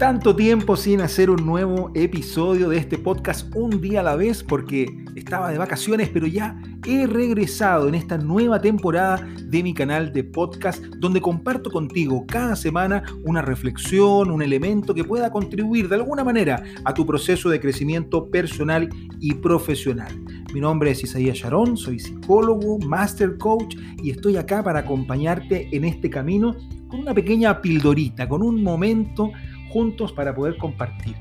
[0.00, 4.42] Tanto tiempo sin hacer un nuevo episodio de este podcast un día a la vez
[4.42, 10.10] porque estaba de vacaciones, pero ya he regresado en esta nueva temporada de mi canal
[10.10, 15.96] de podcast donde comparto contigo cada semana una reflexión, un elemento que pueda contribuir de
[15.96, 18.88] alguna manera a tu proceso de crecimiento personal
[19.20, 20.18] y profesional.
[20.54, 25.84] Mi nombre es Isaías Sharon, soy psicólogo, master coach y estoy acá para acompañarte en
[25.84, 26.56] este camino
[26.88, 29.30] con una pequeña pildorita, con un momento
[29.70, 31.16] juntos para poder compartir.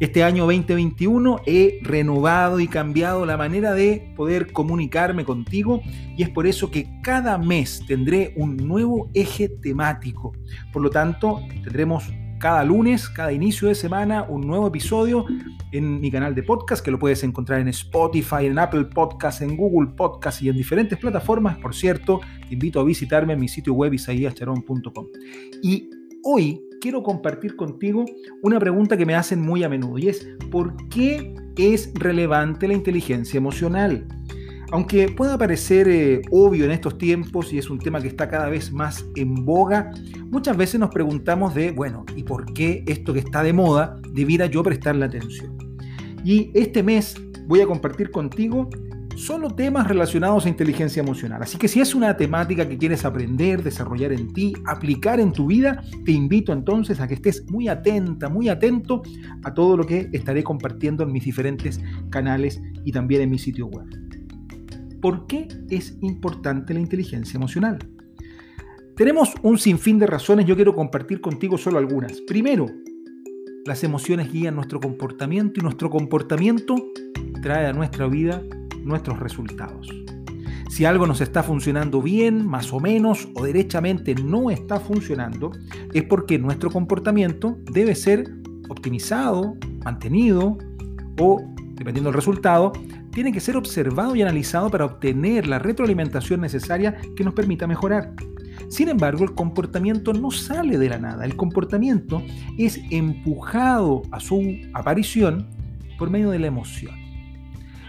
[0.00, 5.82] Este año 2021 he renovado y cambiado la manera de poder comunicarme contigo
[6.16, 10.32] y es por eso que cada mes tendré un nuevo eje temático.
[10.72, 15.24] Por lo tanto, tendremos cada lunes, cada inicio de semana, un nuevo episodio
[15.70, 19.56] en mi canal de podcast que lo puedes encontrar en Spotify, en Apple Podcast, en
[19.56, 21.56] Google Podcast y en diferentes plataformas.
[21.58, 25.06] Por cierto, te invito a visitarme en mi sitio web isaíascharón.com.
[25.62, 25.88] Y
[26.24, 28.04] hoy quiero compartir contigo
[28.42, 32.74] una pregunta que me hacen muy a menudo y es ¿por qué es relevante la
[32.74, 34.06] inteligencia emocional?
[34.70, 38.50] Aunque pueda parecer eh, obvio en estos tiempos y es un tema que está cada
[38.50, 39.92] vez más en boga,
[40.26, 44.44] muchas veces nos preguntamos de, bueno, ¿y por qué esto que está de moda debiera
[44.44, 45.56] yo prestarle atención?
[46.22, 48.68] Y este mes voy a compartir contigo
[49.16, 51.42] solo temas relacionados a inteligencia emocional.
[51.42, 55.46] Así que si es una temática que quieres aprender, desarrollar en ti, aplicar en tu
[55.46, 59.02] vida, te invito entonces a que estés muy atenta, muy atento
[59.42, 63.66] a todo lo que estaré compartiendo en mis diferentes canales y también en mi sitio
[63.66, 63.86] web.
[65.00, 67.78] ¿Por qué es importante la inteligencia emocional?
[68.96, 72.20] Tenemos un sinfín de razones, yo quiero compartir contigo solo algunas.
[72.20, 72.66] Primero,
[73.66, 76.76] las emociones guían nuestro comportamiento y nuestro comportamiento
[77.42, 78.42] trae a nuestra vida
[78.84, 79.88] nuestros resultados.
[80.68, 85.52] Si algo nos está funcionando bien, más o menos, o derechamente no está funcionando,
[85.92, 88.28] es porque nuestro comportamiento debe ser
[88.68, 90.58] optimizado, mantenido
[91.20, 91.42] o,
[91.74, 92.72] dependiendo del resultado,
[93.12, 98.12] tiene que ser observado y analizado para obtener la retroalimentación necesaria que nos permita mejorar.
[98.68, 101.24] Sin embargo, el comportamiento no sale de la nada.
[101.24, 102.22] El comportamiento
[102.58, 105.46] es empujado a su aparición
[105.98, 106.94] por medio de la emoción.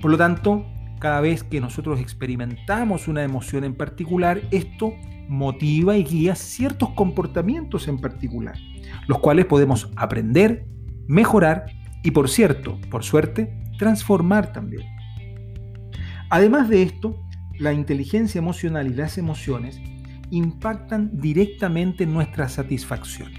[0.00, 0.64] Por lo tanto,
[0.98, 4.94] cada vez que nosotros experimentamos una emoción en particular, esto
[5.28, 8.56] motiva y guía ciertos comportamientos en particular,
[9.06, 10.66] los cuales podemos aprender,
[11.06, 11.66] mejorar
[12.02, 14.86] y, por cierto, por suerte, transformar también.
[16.30, 17.16] Además de esto,
[17.58, 19.80] la inteligencia emocional y las emociones
[20.30, 23.32] impactan directamente en nuestra satisfacción.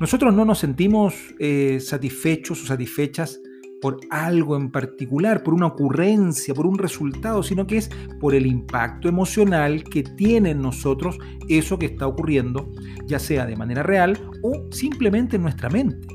[0.00, 3.40] Nosotros no nos sentimos eh, satisfechos o satisfechas
[3.80, 7.90] por algo en particular, por una ocurrencia, por un resultado, sino que es
[8.20, 11.18] por el impacto emocional que tiene en nosotros
[11.48, 12.70] eso que está ocurriendo,
[13.06, 16.06] ya sea de manera real o simplemente en nuestra mente.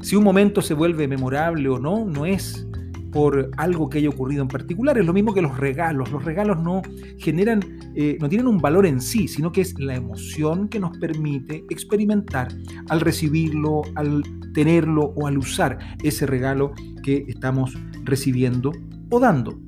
[0.00, 2.66] Si un momento se vuelve memorable o no, no es
[3.12, 4.98] por algo que haya ocurrido en particular.
[4.98, 6.10] Es lo mismo que los regalos.
[6.10, 6.82] Los regalos no
[7.18, 7.60] generan,
[7.94, 11.64] eh, no tienen un valor en sí, sino que es la emoción que nos permite
[11.70, 12.48] experimentar
[12.88, 18.72] al recibirlo, al tenerlo o al usar ese regalo que estamos recibiendo
[19.10, 19.58] o dando.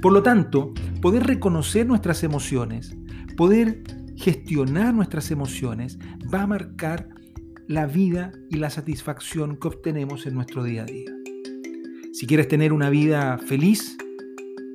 [0.00, 2.96] Por lo tanto, poder reconocer nuestras emociones,
[3.36, 3.82] poder
[4.16, 5.98] gestionar nuestras emociones,
[6.32, 7.08] va a marcar
[7.68, 11.10] la vida y la satisfacción que obtenemos en nuestro día a día.
[12.12, 13.96] Si quieres tener una vida feliz,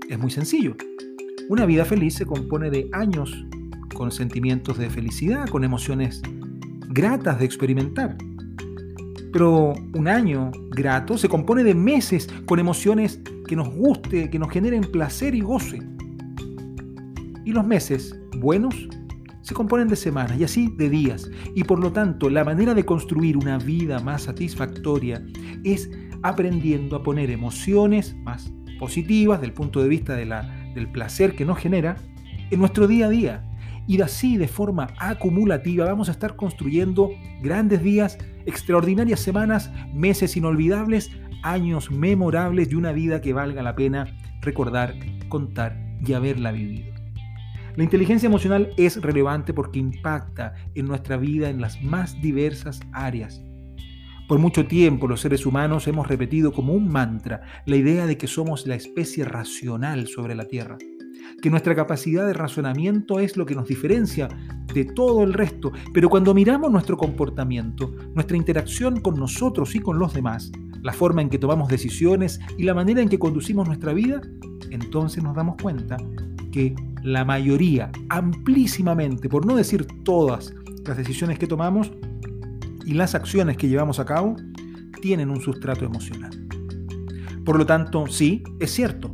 [0.09, 0.75] es muy sencillo.
[1.49, 3.45] Una vida feliz se compone de años
[3.93, 6.21] con sentimientos de felicidad, con emociones
[6.89, 8.17] gratas de experimentar.
[9.37, 14.49] Pero un año grato se compone de meses con emociones que nos guste, que nos
[14.49, 15.79] generen placer y goce.
[17.45, 18.73] Y los meses buenos
[19.43, 21.29] se componen de semanas y así de días.
[21.53, 25.23] Y por lo tanto, la manera de construir una vida más satisfactoria
[25.63, 25.87] es
[26.23, 31.95] aprendiendo a poner emociones más positivas del punto de vista del placer que nos genera
[32.49, 33.56] en nuestro día a día.
[33.87, 37.09] Y así, de forma acumulativa, vamos a estar construyendo
[37.41, 41.09] grandes días, extraordinarias semanas, meses inolvidables,
[41.41, 44.05] años memorables y una vida que valga la pena
[44.41, 44.93] recordar,
[45.29, 46.93] contar y haberla vivido.
[47.77, 53.41] La inteligencia emocional es relevante porque impacta en nuestra vida en las más diversas áreas.
[54.27, 58.27] Por mucho tiempo los seres humanos hemos repetido como un mantra la idea de que
[58.27, 60.77] somos la especie racional sobre la Tierra,
[61.41, 64.27] que nuestra capacidad de razonamiento es lo que nos diferencia
[64.73, 69.99] de todo el resto, pero cuando miramos nuestro comportamiento, nuestra interacción con nosotros y con
[69.99, 70.51] los demás,
[70.81, 74.21] la forma en que tomamos decisiones y la manera en que conducimos nuestra vida,
[74.69, 75.97] entonces nos damos cuenta
[76.51, 80.53] que la mayoría, amplísimamente, por no decir todas
[80.85, 81.91] las decisiones que tomamos,
[82.87, 84.37] y las acciones que llevamos a cabo
[85.01, 86.31] tienen un sustrato emocional.
[87.43, 89.13] Por lo tanto, sí, es cierto,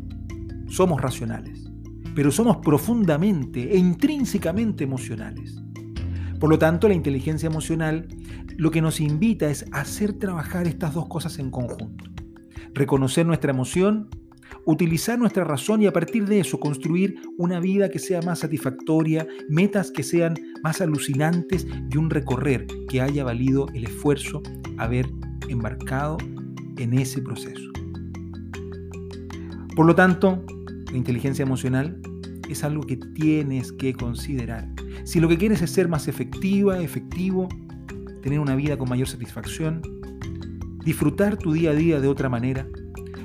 [0.68, 1.71] somos racionales,
[2.15, 5.62] pero somos profundamente e intrínsecamente emocionales.
[6.39, 8.07] Por lo tanto, la inteligencia emocional
[8.57, 12.06] lo que nos invita es a hacer trabajar estas dos cosas en conjunto.
[12.74, 14.10] Reconocer nuestra emoción,
[14.65, 19.27] utilizar nuestra razón y a partir de eso construir una vida que sea más satisfactoria,
[19.50, 24.42] metas que sean más alucinantes y un recorrer que haya valido el esfuerzo
[24.77, 25.10] haber
[25.50, 26.18] embarcado
[26.77, 27.71] en ese proceso.
[29.75, 30.44] Por lo tanto,
[30.93, 31.99] la inteligencia emocional
[32.49, 34.69] es algo que tienes que considerar.
[35.05, 37.49] Si lo que quieres es ser más efectiva, efectivo,
[38.21, 39.81] tener una vida con mayor satisfacción,
[40.85, 42.67] disfrutar tu día a día de otra manera,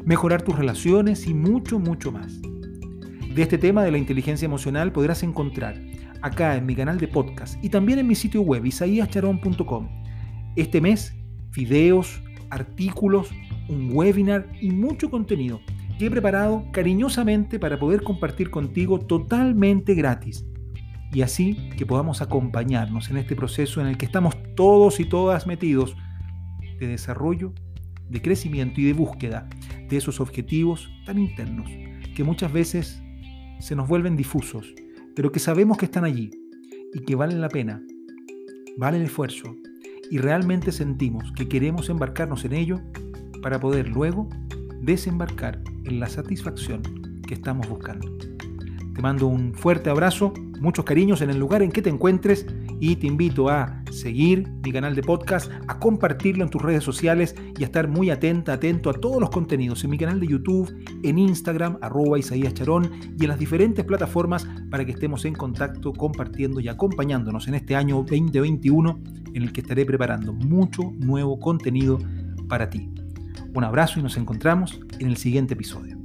[0.07, 2.41] mejorar tus relaciones y mucho, mucho más.
[2.41, 5.79] De este tema de la inteligencia emocional podrás encontrar
[6.23, 9.89] acá en mi canal de podcast y también en mi sitio web isaíascharón.com.
[10.57, 11.15] Este mes,
[11.55, 13.29] videos, artículos,
[13.69, 15.61] un webinar y mucho contenido
[15.99, 20.47] que he preparado cariñosamente para poder compartir contigo totalmente gratis.
[21.13, 25.47] Y así que podamos acompañarnos en este proceso en el que estamos todos y todas
[25.47, 25.97] metidos
[26.79, 27.53] de desarrollo,
[28.09, 29.49] de crecimiento y de búsqueda
[29.89, 31.71] de esos objetivos tan internos
[32.15, 33.03] que muchas veces
[33.59, 34.75] se nos vuelven difusos,
[35.17, 36.31] pero que sabemos que están allí
[36.95, 37.83] y que valen la pena,
[38.77, 39.57] vale el esfuerzo
[40.11, 42.81] y realmente sentimos que queremos embarcarnos en ello
[43.43, 44.29] para poder luego
[44.83, 46.83] desembarcar en la satisfacción
[47.27, 48.17] que estamos buscando.
[48.95, 52.47] Te mando un fuerte abrazo, muchos cariños en el lugar en que te encuentres
[52.81, 57.35] y te invito a seguir mi canal de podcast, a compartirlo en tus redes sociales
[57.57, 60.73] y a estar muy atenta, atento a todos los contenidos en mi canal de YouTube,
[61.03, 65.93] en Instagram, arroba Isaías Charón y en las diferentes plataformas para que estemos en contacto,
[65.93, 69.01] compartiendo y acompañándonos en este año 2021
[69.35, 71.99] en el que estaré preparando mucho nuevo contenido
[72.49, 72.91] para ti.
[73.55, 75.98] Un abrazo y nos encontramos en el siguiente episodio.